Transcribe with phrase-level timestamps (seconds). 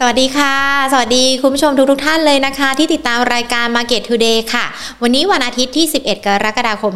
[0.00, 0.54] สวัสดีค่ะ
[0.92, 4.64] สวัสดีคุณผู้ชมทุกทท่านเลยนะคะ ที่ติดตามรายการ Market Today ค่ะ
[5.02, 6.92] วันนี้วันอาทิตย์ที่ 11 กรกฎาคม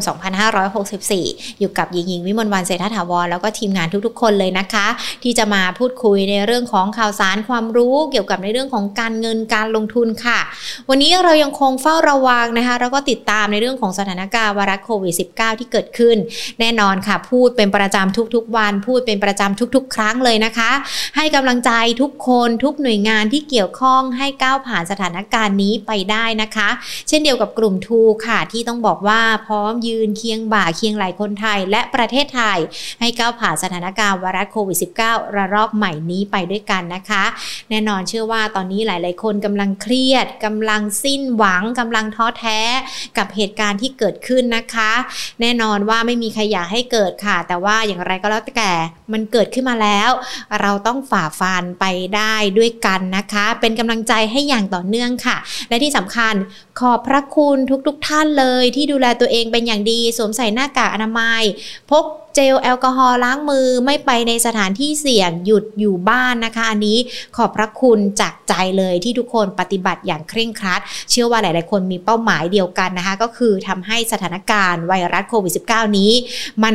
[0.79, 4.86] 2564 อยู่กับยิงยิงวิมลวันเศรษฐถาวรแล้วก็ทีมงานทุกๆ คนเลยนะคะ
[5.23, 10.39] ที่จะมาพูดคุยในเรื่องของข่าวสารความรู้เกี่ยวกับในเรื่องของการเงินการลงทุนค่ะ
[10.89, 16.17] วันนี้เรายังคงเฝ้าระวังนะคะแล้วก็ติดตามในเรื่องของสถานการณ์วาระโควิด -19 ที่เกิดขึ้น
[16.61, 20.70] แน่นอนค่ะ พูดเป็นประจำทุกๆ วัน พูดเป็นประจำทุก ๆ ครั้งเลยนะคะ
[21.16, 21.70] ให้กำลังใจ
[22.01, 26.69] ทุกคนทุกหน่วยน่วยงานที่เกี่ยวข้องให้ก้าวผ่านสถานการณ์นี้ไปได้นะคะ
[27.09, 32.59] เช่นเดียวกับกลุ่มทูค่ะที่ต้องบอกว่าพร้อมยืนเคียงบ่าเคียงไหลคนไทยและประเทศไทย
[33.01, 37.25] ให้ก้าวผ่านสถานการณ์ไวรัสโควิด -19 ระลอกใหม่นี้ไปด้วยกันนะคะ
[37.71, 42.61] แน่นอนเชื่อว่าตอนนี้หลาย ๆ คนกำลังเครียดกำลังสิ้นหวังกำลังท้อแท้
[43.19, 44.93] กับเหตุการณ์ที่เกิดขึ้นนะคะ
[45.41, 48.73] แน่นอนว่าไม่มีใครอยากให้เกิดค่ะ แต่ว่าอย่างไรก็แล้วแต่
[49.13, 50.11] มันเกิดขึ้นมาแล้ว
[50.61, 51.85] เราต้องฝ่าฟันไป
[52.16, 55.36] ได้ด้วยกันนะคะ เป็นกำลังใจให้อย่างต่อเนื่องค่ะ
[55.68, 56.34] และที่สำคัญ
[56.80, 61.42] ขอบพระคุณทุกๆทท่านเลย ที่ดูแลตัวเองเป็นอย่างดี สวมใส่หน้ากากอนามัย
[61.90, 66.98] พกเจลแอลกอฮอล์ล้างมือไม่ไปในสถานที่เสี่ยงหยุดอยู่บ้านนะคะ อันนี้
[67.36, 76.12] ขอบพระคุณจากใจเลยที่ทุกคนปฏิบัติอย่างเคร่งครัด เชื่อว่าหลาย ๆ คนมีเป้าหมายเดียวกันนะคะ ก็คือทำให้สถานการณ์ไวรัสโควิด -19 นี้
[76.64, 76.75] มัน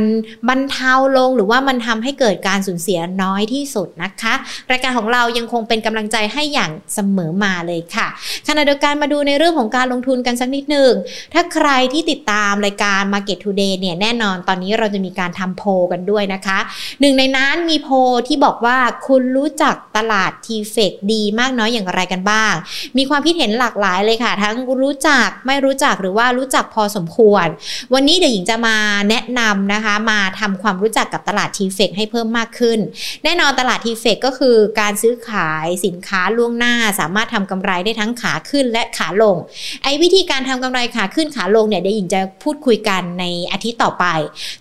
[0.49, 4.33] บรรเทาลงหรือว่ามันทำให้เกิดการสูญเสียน้อยที่สุดนะคะ
[4.71, 8.07] รายการของเรายังคงเป็นกำลังใจให้อย่างเสมอมาเลยค่ะ
[8.47, 10.93] ขณะเดียวกันมาดูในเรื่องของการลงทุนกันสักนิดหนึ่ง
[11.33, 16.59] ถ้าใครที่ติดตามรายการ Market Today เนี่ยแน่นอนตอนนี้เราจะมีการทำโพกันด้วยนะคะ
[17.01, 17.89] หนึ่งในนั้นมีโพ
[18.27, 22.53] ที่บอกว่าคุณรู้จักตลาดทีเฟกดีมากน้อยอย่างไรกันบ้าง
[22.97, 27.47] มีความคิดเห็นหลากหลายเลยค่ะ ทั้งรู้จักไม่รู้จักหรือว่ารู้จักพอสมควร
[27.93, 28.77] วันนี้เดี๋ยวหญิงจะมา
[29.09, 32.79] แนะนำนะคะ มาทำความรู้จักกับตลาดทีเฟกให้เพิ่มมากขึ้น
[33.23, 39.35] แน่นอนตลาดทีเฟกก็คือการซื้อขายสินค้าล่วงหน้า สามารถทำกำไรได้ทั้งขาขึ้นและขาลง
[39.83, 44.05] ไอ้วิธีการทำกำไรขาขึ้นขาลงเนี่ยเดี๋ยวหญิงจะพูดคุยกันในอาทิตย์ต่อไป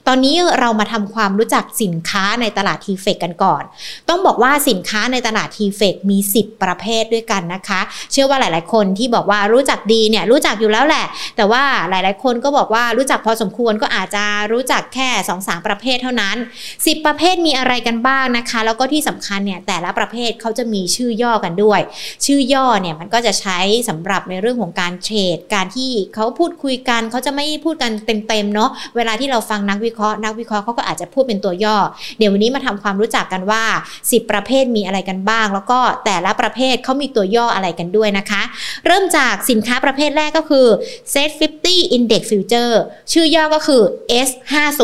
[0.06, 3.62] ตอนนี้เรามาทำความรู้จักสินค้าในตลาดทีเฟกกันก่อน
[4.08, 7.80] ต้องบอกว่าสินค้าในตลาดทีเฟกมี 10 ประเภทด้วยกันนะคะ
[8.12, 16.36] เชื่อว่าหลาย ๆ คนที่บอกว่ารู้จักดีเนี่ยรู้จักอยู่แล้วแหละ แต่ว่าหลาย ๆ คนก็บอกว่ารู้จักพอสมควรก็อาจจะรู้จักแค่2อสาประเภทเท่านั้น
[16.74, 21.80] 10 ประเภทมีอะไรกันบ้างนะคะ แล้วก็ที่สำคัญเนี่ยแต่ละประเภทเขาจะมีชื่อย่อกันด้วย
[22.26, 23.58] ชื่อย่อเนี่ยมันก็จะใช้
[23.88, 31.76] สำหรับในเรื่องของการเทรดการที่เขาพูดคุยกันเขาจะไม่พูดกันเต็มๆเนาะเวลาที่เราฟังนักวิเคราะห์นักวิเคราะห์เขาก็อาจจะพูดเป็นตัวย่อ
[32.18, 33.64] เดี๋ยววันนี้มาทำความรู้จักกันว่า
[34.00, 38.42] 10 ประเภทมีอะไรกันบ้าง แล้วก็แต่ละประเภทเขามีตัวย่ออะไรกันด้วยนะคะ
[38.86, 40.66] เริ่มจากสินค้าประเภทแรกก็คือ
[41.12, 41.30] Set
[41.64, 42.74] 50 Index Future
[43.12, 43.82] ชื่อย่อก็คือ
[44.28, 44.82] S50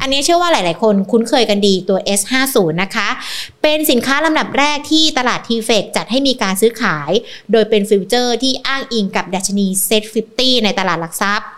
[0.00, 3.08] อันนี้เชื่อว่าหลาย ๆ คนคุ้นเคยกันดีตัว S50 นะคะ
[3.62, 7.10] เป็นสินค้าลำดับแรกที่ตลาด TFEX จัดให้มีการซื้อขาย
[7.52, 10.02] โดยเป็น future ที่อ้างอิงกับดัชนี Set
[10.34, 11.48] 50 ในตลาดหลักทรัพย์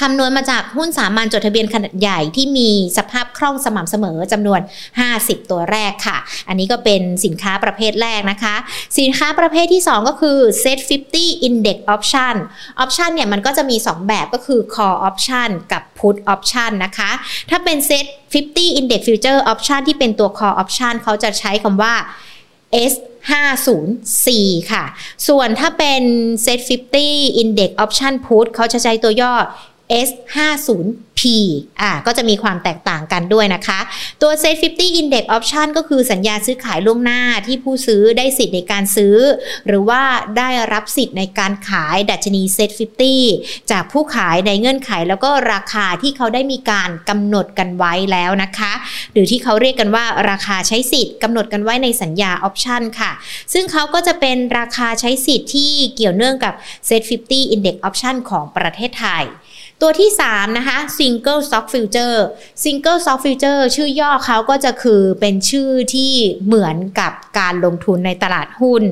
[0.00, 4.60] คำนวณมาจากหุ้นสามัญจดทะเบียนขนาดใหญ่ที่มีสภาพคล่องสม่ำเสมอจำนวน
[5.04, 6.18] 50 ตัวแรกค่ะ
[6.48, 8.54] อันนี้ก็เป็นสินค้าประเภทแรกนะคะ
[8.98, 10.78] สินค้าประเภทที่ 2 ก็คือ Set
[11.14, 12.34] 50 Index Option
[12.82, 17.10] Option เนี่ยมันก็จะมี 2 แบบก็คือ Call Option กับ Put Option นะคะ
[17.50, 21.94] ถ้าเป็น Set 50 Index Future Option ที่เป็นตัว Call Option เขาจะใช้คำว่า
[22.92, 22.94] S
[23.30, 24.84] 504 ค่ะ
[25.28, 26.02] ส่วนถ้าเป็น
[26.44, 26.60] Set
[27.00, 29.34] 50 Index Option Put เขาจะใช้ตัวย่อ
[30.10, 31.22] S50P
[31.80, 33.80] อ่าก็จะมีความแตกต่างกันด้วยนะคะ
[34.22, 39.16] ตัว Set 50 Index Option ก็คือสัญญาซื้อขายล่วงหน้าที่ผู้ซื้อได้สิทธิ์ในการซื้อ
[39.66, 40.02] หรือว่า
[40.38, 42.70] ได้รับสิทธิ์ในการขายดัชนี Set
[43.20, 48.72] 50 จากผู้ขายในเงื่อนไขแล้วก็ราคาที่เขาได้มีการกำหนดกันไว้แล้วนะคะ
[49.12, 53.12] หรือที่เขาเรียกกันว่าราคาใช้สิทธิ์กำหนดกันไว้ในสัญญา Option ค่ะ
[53.52, 56.54] ซึ่งเขาก็จะเป็นราคาใช้สิทธิ์ที่เกี่ยวเนื่องกับ
[56.88, 59.24] Set 50 Index Option ของประเทศไทย
[59.82, 62.18] ตัวที่ 3 นะคะ Single Stock Future
[62.64, 66.12] Single Stock Future ชื่อย่อเขาก็จะคือเป็นชื่อที่
[66.46, 68.82] เหมือนกับการลงทุนในตลาดหุ้น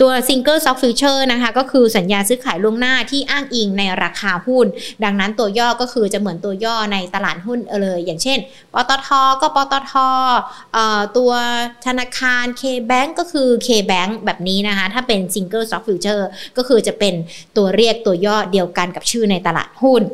[0.00, 4.66] ตัว Single Stock Future นะคะก็คือสัญญาซื้อขายล่วงหน้าที่อ้างอิงในราคาหุ้น
[5.04, 8.38] ดังนั้นตัวย่อก็คือจะเหมือนตัวย่อในตลาดหุ้นเลยอย่างเช่น
[8.74, 9.08] ปตท
[9.42, 9.92] ก็ปตท
[11.16, 11.32] ตัว
[11.86, 16.22] ธนาคาร K-Bank ก็คือ K-Bank แบบนี้นะคะ ถ้าเป็น Single Stock Future
[16.56, 17.14] ก็คือจะเป็น
[17.56, 20.04] ตัวเรียกตัวย่อเดียวกันกับชื่อในตลาดหุ้น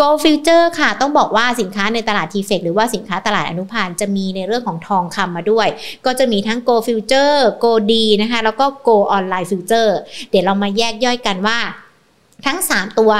[0.00, 5.68] Go Future ค่ะ ต้องบอกว่าสินค้าในตลาด t f เฟหรือว่าสินค้าตลาดอนุพันธ์จะมีในเรื่องของทองคำมาด้วย
[6.06, 7.92] ก็จะมีทั้ง Go Future Go D
[8.22, 9.90] นะคะ แล้วก็ Go Online Future
[10.30, 11.58] เดี๋ยวเรามาแยกย่อยกันว่า
[12.46, 13.12] ทั้ง 3 ตัว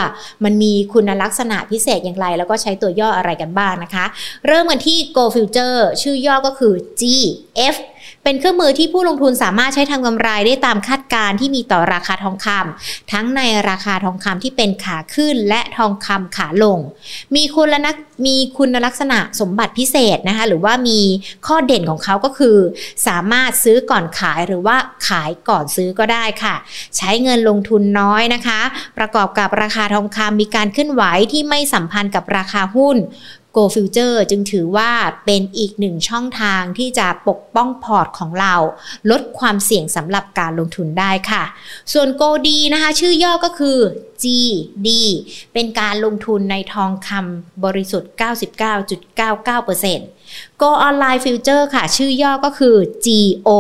[0.44, 4.04] มันมีคุณลักษณะพิเศษอย่างไร แล้วก็ใช้ตัวย่ออะไรกันบ้างนะคะ
[4.46, 7.02] เริ่มกันที่ Go Future ชื่อย่อก็คือ G
[7.74, 7.76] F
[8.24, 16.78] เป็นเครื่องมือที่ผู้ลงทุนสามารถใช้ทำกำไรได้ตามคาดการณ์ที่มีต่อราคาทองคำทั้งในราคาทองคำที่เป็นขาขึ้นและทองคำขาลง
[17.34, 17.96] มีคุณลัก
[18.26, 21.00] มีคุณลักษณะสมบัติพิเศษนะคะหรือว่ามี
[21.46, 22.56] ข้อเด่นของเขาก็คือ
[23.06, 24.76] สามารถซื้อก่อนขายหรือว่า
[25.08, 26.54] ขายก่อนซื้อก็ได้ค่ะ
[26.96, 28.60] ใช้เงินลงทุนน้อยนะคะ
[28.98, 31.02] ประกอบกับราคาทองคำมีการเคลื่อนไหว
[31.32, 32.96] ที่ไม่สัมพันธ์กับราคาหุ้น
[33.56, 34.90] Go Future จึงถือว่า
[35.26, 38.54] เป็นอีกหนึ่งช่องทางที่จะปกป้องพอร์ตของเรา
[39.10, 41.42] ลดความเสี่ยงสำหรับการลงทุนได้ค่ะ
[41.92, 43.78] ส่วน Go D นะคะ ชื่อย่อก็คือ
[44.22, 44.88] GD
[45.52, 50.19] เป็นการลงทุนในทองคำบริสุทธิ์ 99.99%
[50.60, 52.76] Go Online Future ค่ะ ชื่อย่อก็คือ
[53.06, 53.50] GO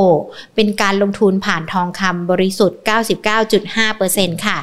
[0.54, 2.80] เป็นการลงทุนผ่านทองคำบริสุทธิ์
[3.62, 4.58] 99.5%ค่ะ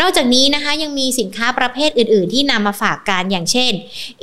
[0.00, 3.72] นอกจากนี้นะคะยังมีสินค้าประเภทอื่น ๆ ที่นำมาฝากกันอย่างเช่น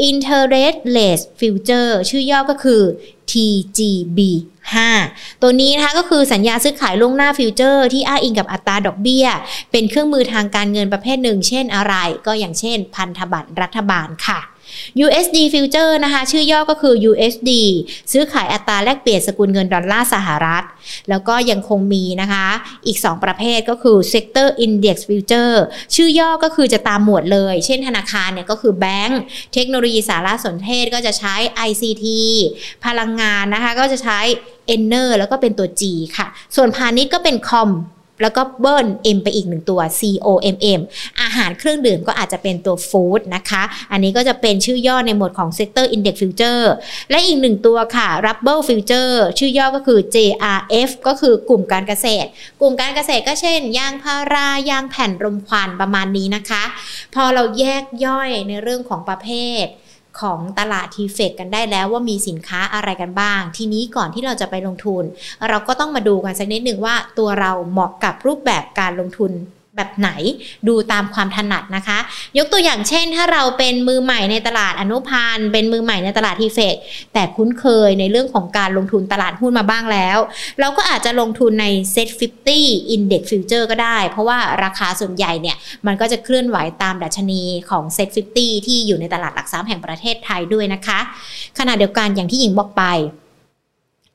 [0.09, 2.81] Interest Rate Future ชื่อย่อก็คือ
[3.31, 4.19] TGB
[4.81, 9.27] 5 ตัวนี้นะคะก็คือสัญญาซื้อขายล่วงหน้า future ที่อ้างอิงกับอัตราดอกเบี้ย
[9.71, 11.95] เป็นเครื่องมือทางการเงินประเภทหนึ่ง เช่นอะไร
[12.27, 14.39] ก็อย่างเช่น พันธบัตรรัฐบาลค่ะ
[15.05, 17.51] USD Future นะคะชื่อย่อก็คือ USD
[18.11, 20.63] ซื้อขายอัตราแลกเปลี่ยนสกุลเงินดอลลาร์สหรัฐ
[21.09, 22.47] แล้วก็ยังคงมีนะคะ
[22.87, 25.55] อีก 2 ประเภทก็คือ Sector Index Future
[25.95, 29.21] ชื่อย่อก็คือจะตามหมวดเลย เช่นธนาคารเนี่ยก็คือแบงก์
[29.53, 31.35] เทคโนโลยีสารสนเทศก็จะใช้
[31.67, 32.05] ICT
[32.85, 34.19] พลังงานนะคะก็จะใช้
[34.75, 35.83] e n e r แล้วก็เป็นตัว G
[36.17, 37.69] ค่ะ ส่วนพาณิชย์ก็เป็นคอม
[38.21, 40.81] แล้วก็เบิ้ล M ไปอีกหนึ่งตัว C O M M
[41.21, 46.63] อาหารเครื่องดื่มก็อาจจะเป็นตัวฟู้ดนะคะ อันนี้ก็จะเป็นชื่อย่อในหมวดของ Sector Index Future
[47.09, 52.27] และอีกหนึ่งตัวค่ะ Rubber Future ชื่อย่อก็คือ JRF ก็คือกลุ่มการเกษตร
[52.61, 56.63] กลุ่มการเกษตรก็เช่นยางพารายางแผ่นรมควันประมาณนี้นะคะ
[57.15, 59.29] พอเราแยกย่อยในเรื่องของประเภ
[59.63, 59.65] ท
[60.21, 65.03] ของตลาดทีเฟกกันได้แล้วว่ามีสินค้าอะไรกันบ้าง ทีนี้ก่อนที่เราจะไปลงทุน
[65.49, 69.31] เราก็ต้องมาดูกันสักนิดหนึ่งว่าตัวเราเหมาะกับรูปแบบการลงทุน
[69.79, 70.11] แบบไหน
[70.67, 71.97] ดูตามความถนัดนะคะ
[72.37, 76.75] ยกตัวอย่างเช่น ถ้าเราเป็นมือใหม่ในตลาดอนุพันธ์เป็นมือใหม่ในตลาดทีเฟก
[77.13, 80.17] แต่คุ้นเคยในเรื่องของการลงทุนตลาดหุ้นมาบ้างแล้ว
[80.59, 82.09] เราก็อาจจะลงทุนใน Set
[82.51, 90.99] 50 Index Future ก็ได้ เพราะว่าราคาส่วนใหญ่เนี่ย มันก็จะเคลื่อนไหวตามดัชนีของ Set 50 ที่อยู่ในตลาดหลักทรัพย์แห่งประเทศไทยด้วยนะคะ
[91.59, 92.83] ขณะเดียวกันอย่างที่หญิงบอกไป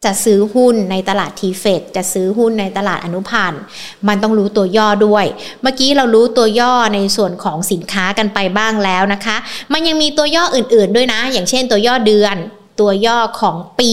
[0.05, 3.61] จะซื้อหุ้นในตลาดทีเฟดจะซื้อหุ้นในตลาดอนุพันธ์
[4.09, 5.25] มันต้องรู้ตัวย่อด้วย
[5.63, 9.37] เมื่อกี้เรารู้ตัวย่อในส่วนของสินค้ากันไปบ้างแล้วนะคะ
[9.73, 12.37] มันยังมีตัวย่ออื่นๆด้วยนะ อย่างเช่นตัวย่อเดือน
[12.81, 13.93] ตัวย่อของปี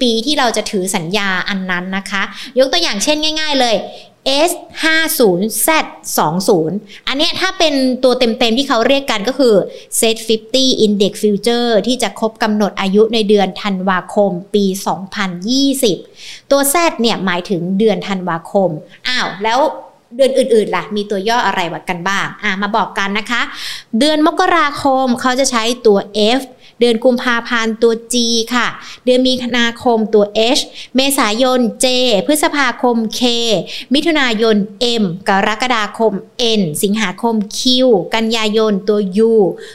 [0.00, 2.22] ปีที่เราจะถือสัญญาอันนั้นนะคะ
[2.58, 3.74] ยกตัวอย่างเช่นง่าย ๆ เลย
[4.48, 4.50] S
[4.84, 5.68] 5 0 Z
[6.18, 9.54] 2 0อันนี้ถ้าเป็นตัวเต็มๆที่เขาเรียกกันก็คือ
[10.00, 10.16] Set
[10.52, 14.64] 50 Index Future ที่จะครบกำหนดอายุในเดือนธันวาคมปี
[15.78, 18.70] 2020 ตัว Z เนี่ยหมายถึงเดือนธันวาคม
[19.08, 19.60] อ้าว แล้ว
[20.16, 23.40] เดือนอื่นๆล่ะ มีตัวย่ออะไรกันบ้าง อ่ามาบอกกันนะคะ
[23.98, 25.98] เดือนมกราคมเขาจะใช้ตัว
[26.38, 26.40] F
[26.80, 28.16] เดือนกุมภาพันธ์ตัว G
[28.54, 28.66] ค่ะ
[29.04, 30.24] เดือนมีนาคมตัว
[30.58, 30.62] H
[30.96, 31.86] เมษายน J
[32.26, 33.22] พฤษภาคม K
[33.94, 34.56] มิถุนายน
[35.02, 36.12] M กรกฎาคม
[36.60, 37.60] N สิงหาคม Q
[38.14, 39.32] กันยายนตัว U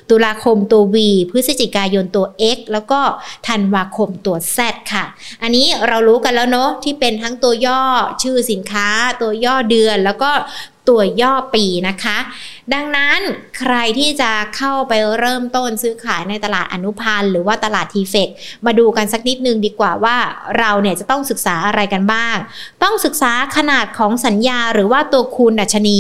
[0.10, 0.96] ตุลาคมตัว V
[1.32, 3.02] พฤศจิกายนตัว X แล้วก็
[3.48, 4.58] ธันวาคมตัว Z
[4.94, 5.06] ค่ะ
[5.42, 7.82] อันนี้เรารู้กันแล้วเนาะที่เป็นทั้งตัวย่อ
[8.24, 8.88] ชื่อสินค้า
[9.22, 10.32] ตัวย่อเดือนแล้วก็
[10.90, 12.18] ตัวย่อปีนะคะ
[12.74, 13.20] ดังนั้น
[13.60, 18.30] ใครที่จะเข้าไปเริ่มต้นซื้อขายในตลาดอนุพันธ์หรือว่าตลาดทีเฟก
[18.66, 20.18] มาดูกันสักนิดนึงดีกว่าว่า
[20.60, 22.36] เราเนี่ยจะต้องศึกษาอะไรกันบ้าง
[22.84, 26.00] ต้องศึกษาขนาดของสัญญาหรือว่าตัวคูณดัชนี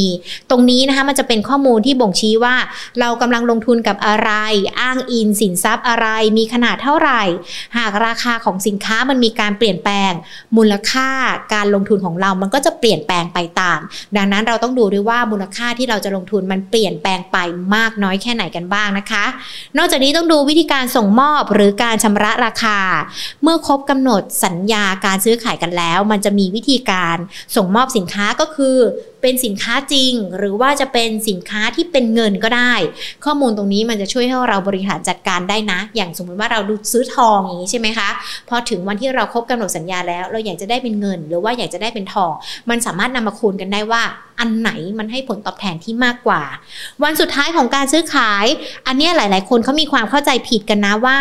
[0.50, 2.55] ตรงนี้นะคะมันจะเป็นข้อมูลที่บ่งชี้ว่า
[3.00, 4.32] เรากำลังลงทุนกับอะไร
[4.79, 7.22] อ้างอิงสินทรัพย์อะไร มีขนาดเท่าไหร่
[7.77, 10.12] หากราคาของสินค้ามันมีการเปลี่ยนแปลง
[10.58, 11.10] มูลค่า
[11.53, 13.79] การลงทุนของเรามันก็จะเปลี่ยนแปลงไปตาม
[14.17, 17.38] ดังนั้นเราต้องดูด้วยว่ามูลค่าที่เราจะลงทุนมันเปลี่ยนแปลงไป
[17.75, 19.25] มากน้อยแค่ไหนกันบ้างนะคะ
[19.77, 22.79] นอกจากนี้ต้องดูวิธีการส่งมอบหรือการชำระราคา
[23.43, 27.17] เมื่อครบกำหนดสัญญาการซื้อขายกันแล้ว มันจะมีวิธีการ
[27.55, 28.77] ส่งมอบสินค้าก็คือ
[29.24, 32.74] เป็นสินค้าจริง หรือว่าจะเป็นสินค้าที่เป็นเงินก็ได้
[33.25, 38.10] ข้อมูลตรงนี้มันจะช่วยให้เราบริหารจัดการได้นะ อย่างสมมติว่าเราดูซื้อทองอย่างนี้ใช่ไหมคะ
[38.50, 42.32] พอถึงวันที่เราครบกำหนดสัญญาแล้ว เราอยากจะได้เป็นเงิน หรือว่าอยากจะได้เป็นทอง
[42.70, 44.03] มันสามารถนำมาคูณกันได้ว่า
[44.39, 46.44] อันไหนมันให้ผลตอบแทนที่มากกว่า
[47.03, 48.46] วันสุดท้ายของการซื้อขาย
[48.88, 51.18] อันนี้หลาย ๆ คนเขามีความเข้าใจผิดกันนะว่า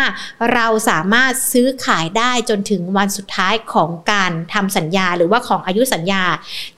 [0.53, 6.23] เราสามารถซื้อขายได้จนถึงวันสุดท้ายของการทำสัญญา หรือว่าของอายุสัญญา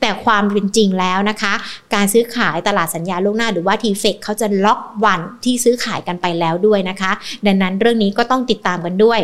[0.02, 1.54] แต่ความเป็นจริงแล้วนะคะ
[1.94, 7.12] การซื้อขายตลาดสัญญาล่วงหน้าหรือว่าทีเฟกเขาจะล็อกวันที่ซื้อขายกันไปแล้วด้วยนะคะ
[7.46, 9.20] ดังนั้นเรื่องนี้ก็ต้องติดตามกันด้วย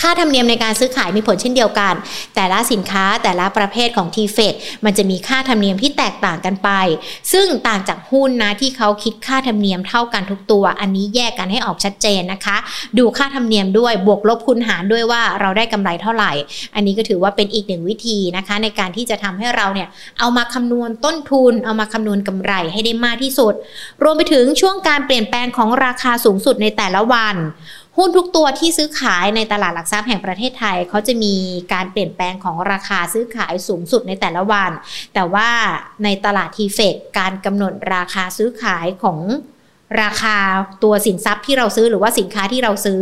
[0.00, 1.94] ค่าธรรมเนียมในการซื้อขายมีผลเช่นเดียวกัน
[2.34, 6.70] แต่ละสินค้าแต่ละประเภทของ t f e d มันจะมีค่าธรรมเนียมที่แตกต่างกันไป
[7.32, 12.56] ซึ่งต่างจากหุ้นนะที่เขาคิดค่าธรรมเนียมเท่ากันทุกตัว อันนี้แยกกันให้ออกชัดเจนนะคะ
[12.98, 16.32] ดูค่าธรรมเนียมด้วยบวกลบคูณหารด้วยว่าเราได้กำไรเท่าไหร่
[16.74, 19.88] อันนี้ก็ถือว่าเป็นอีกหนึ่งวิธีนะคะ ในการที่จะทำให้เราเนี่ย
[20.18, 23.54] เอามาคำนวณต้นทุน เอามาคำนวณกำไรให้ได้มากที่สุด
[24.02, 27.36] รวมไปถึงช่วงการเปลี่ยนแปลงของราคาสูงสุดในแต่ละวัน
[27.98, 31.34] หุ้นทุกตัวที่ซื้อขายในตลาดหลักทรัพย์แห่งประเทศไทยเขาจะมี
[31.72, 34.70] การเปลี่ยนแปลงของราคาซื้อขายสูงสุดในแต่ละวัน
[35.14, 35.48] แต่ว่า
[36.04, 39.20] ในตลาดทีเฟกการกำหนดราคาซื้อขายของ
[40.02, 40.36] ราคา
[40.82, 43.00] ตัวสินทรัพย์ที่เราซื้อหรือว่าสินค้าที่เราซื้อ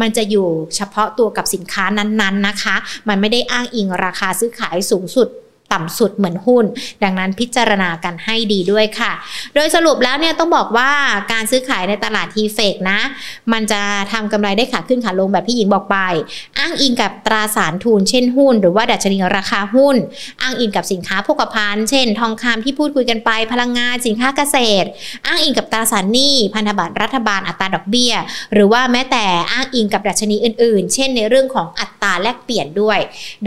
[0.00, 2.76] มันจะอยู่เฉพาะตัวกับสินค้านั้นๆนะคะ
[3.08, 5.28] มันไม่ได้อ้างอิงราคาซื้อขายสูงสุด
[5.72, 6.64] ต่ำสุดเหมือนหุ้น
[7.04, 9.12] ดังนั้นพิจารณากันให้ดีด้วยค่ะ
[9.54, 10.90] โดยสรุปแล้วเนี่ยต้องบอกว่า
[11.32, 13.00] การซื้อขายในตลาดทีเฟกนะ
[13.52, 13.80] มันจะ
[14.12, 15.96] ทำกำไรได้ขาขึ้นขาลงแบบที่หญิงบอกไป
[16.58, 19.96] อ้างอิงกับตราสารทุนเช่นหุ้น หรือว่าดัชนีราคาหุ้น
[20.42, 24.88] อ้างอิงกับสินค้าโภคภัณฑ์ เช่น ทองคำที่พูดคุยกันไป พลังงานสินค้าเกษตร
[25.26, 28.14] อ้างอิงกับตราสารหนี้พันธบัตรรัฐบาลอัตราดอกเบี้ย
[28.52, 32.98] หรือว่าแม้แต่อ้างอิงกับดัชนีอื่น ๆ เช่น ในเรื่องของอัตราแลกเปลี่ยนด้วย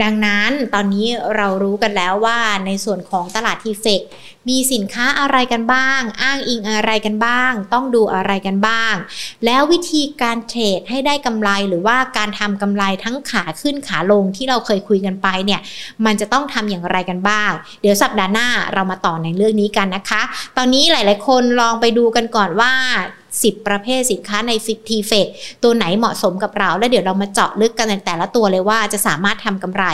[0.02, 4.00] ดังนั้นตอนนี้เรารู้กันแล้วว่าในส่วนของตลาดทีเฟก
[4.48, 8.94] มีสินค้าอะไรกันบ้าง อ้างอิงอะไรกันบ้าง ต้องดูอะไรกันบ้าง
[9.44, 15.60] แล้ววิธีการเทรดให้ได้กำไรหรือว่าการทำกำไรทั้งขาขึ้นขาลงที่เราเคยคุยกันไปเนี่ย
[16.04, 17.50] มันจะต้องทำอย่างไรกันบ้าง
[17.82, 20.22] เดี๋ยวสัปดาห์หน้าเรามาต่อในเรื่องนี้กันนะคะ
[20.56, 22.72] ตอนนี้หลาย ๆ คนลองไปดูกันก่อนว่า
[23.32, 25.26] 10 ประเภทสินค้าในฟิก TFEX
[25.62, 29.84] ตัวไหนเหมาะสมกับเรา แล้วเดี๋ยวเรามาเจาะลึกกันในแต่ละตัวเลยว่าจะสามารถทำกำไร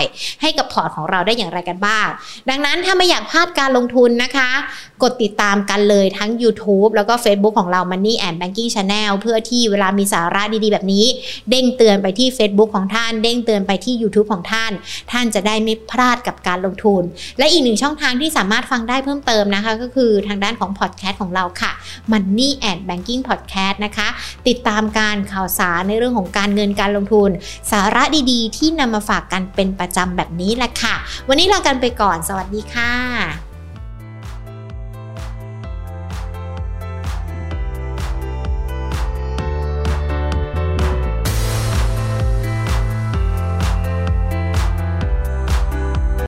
[0.42, 2.06] ให้กับพอร์ตของเราได้อย่างไรกันบ้าง
[2.48, 4.54] ดังนั้นถ้าไม่อยากพลาดการลงทุนนะคะนะคะ
[5.02, 11.06] กดติดตามกันเลยทั้ง YouTube แล้วก็ Facebook ของเรา Money and Banking Channel เพื่อที่เวลามีสาระดีๆ แบบนี้
[11.50, 14.72] เด้งเตือนไปที่ Facebook ของท่าน เด้งเตือนไปที่ YouTube ของท่าน
[15.12, 17.02] ท่านจะได้ไม่พลาดกับการลงทุน
[17.38, 21.72] และอีกหนึ่งช่องทางที่สามารถฟังได้เพิ่มเติมนะคะ ก็คือทางด้านของพอดแคสต์ของเราค่ะ
[22.12, 24.08] Money and Banking Podcast นะคะ
[24.48, 27.30] ติดตามการข่าวสารในเรื่องของการเงินการลงทุน
[27.72, 28.02] สาระ
[28.32, 30.94] ดีๆ ที่นำมาฝากกันเป็นประจำแบบนี้แหละค่ะ
[31.28, 33.45] วันนี้ลากันไปก่อน สวัสดีค่ะ